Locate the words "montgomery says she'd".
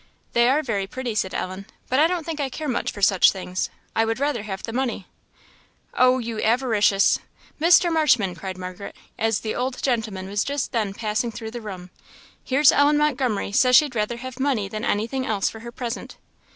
12.97-13.93